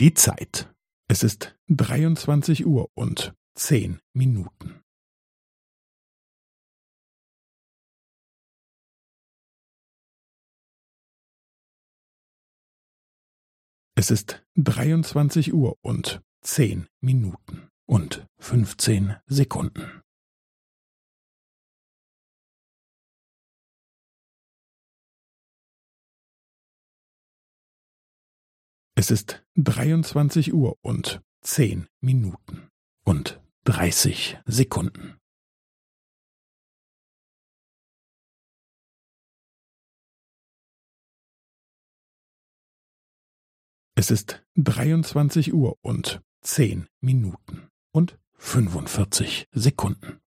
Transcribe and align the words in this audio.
Die 0.00 0.14
Zeit. 0.14 0.72
Es 1.08 1.24
ist 1.24 1.58
dreiundzwanzig 1.66 2.64
Uhr 2.64 2.88
und 2.94 3.34
zehn 3.56 4.00
Minuten. 4.12 4.80
Es 13.96 14.12
ist 14.12 14.46
dreiundzwanzig 14.54 15.52
Uhr 15.52 15.76
und 15.82 16.22
zehn 16.42 16.86
Minuten 17.00 17.68
und 17.88 18.24
fünfzehn 18.38 19.16
Sekunden. 19.26 20.00
Es 29.00 29.12
ist 29.12 29.46
dreiundzwanzig 29.54 30.52
Uhr 30.52 30.76
und 30.82 31.22
zehn 31.40 31.86
Minuten 32.00 32.68
und 33.04 33.40
dreißig 33.62 34.38
Sekunden. 34.44 35.20
Es 43.94 44.10
ist 44.10 44.44
dreiundzwanzig 44.56 45.54
Uhr 45.54 45.78
und 45.80 46.20
zehn 46.40 46.88
Minuten 47.00 47.68
und 47.92 48.18
fünfundvierzig 48.34 49.46
Sekunden. 49.52 50.20